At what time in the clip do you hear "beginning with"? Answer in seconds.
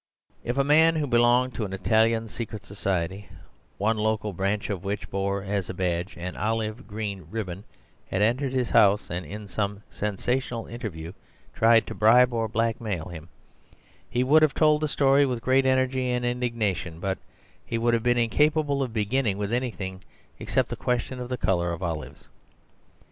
18.93-19.53